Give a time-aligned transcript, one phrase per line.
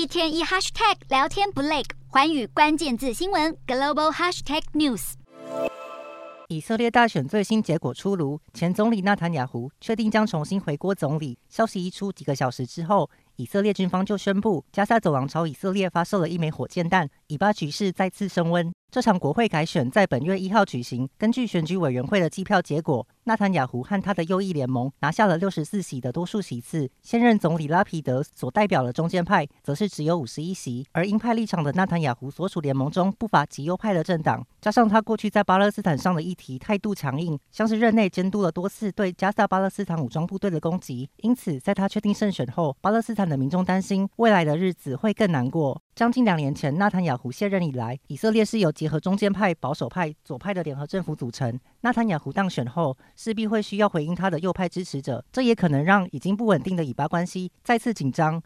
[0.00, 5.12] 一天一 hashtag 聊天不累，环宇关键字新闻 global hashtag news。
[6.48, 11.38] 以色列大选最新结果出炉，前总理纳坦雅胡确定将重新回国总理。
[11.50, 18.72] 消息一出，几个小时之后，以色列军方就宣布，加沙走廊朝以色列发射了一枚火箭弹，以巴局势再次升温。
[18.90, 21.08] 这场国会改选在本月一号举行。
[21.16, 26.90] 根据选举委员会的计票结果，纳坦雅胡和他的右翼联盟拿下了六十四席的多数席次。
[27.00, 30.84] 现任总理拉皮德所代表的中间派则是只有五十一席。
[30.90, 41.08] 而鹰派立场的纳坦雅胡所属联盟中不乏极右派的政党，加上他过去在巴勒斯坦上的议题态度强硬，像是任内监督了多次对加萨巴勒斯坦武装部队的攻击。
[41.18, 45.80] 因此，在他确定胜选后，巴勒斯坦的民众担心未来的日子会更难过。
[45.94, 51.58] 将近两年前，纳坦雅胡卸任以来，以色列是由结合中间派、保守派、左派的联合政府组成。
[51.80, 58.38] 纳坦雅胡当选后，势必会需要回应他的右派支持者，这也可能让已经不稳定的以巴关系再次紧张。